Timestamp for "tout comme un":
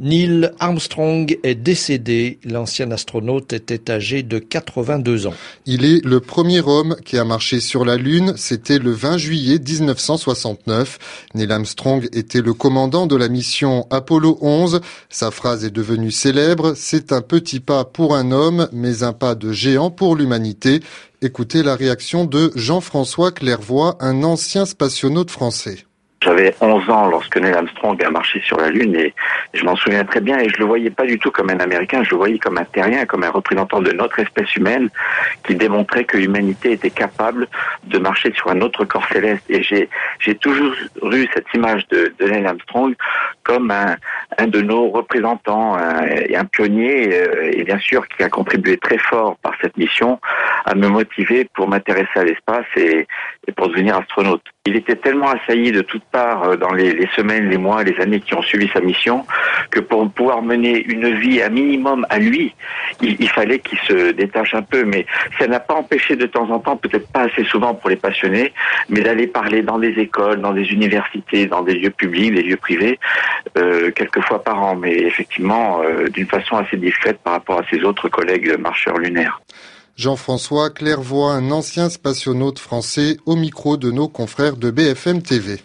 31.18-31.60